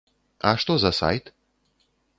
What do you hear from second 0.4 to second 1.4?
А што за сайт?